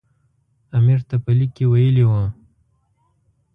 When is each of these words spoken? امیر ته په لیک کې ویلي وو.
امیر 0.77 0.99
ته 1.09 1.15
په 1.23 1.31
لیک 1.37 1.51
کې 1.57 1.65
ویلي 1.71 2.03
وو. 2.09 2.23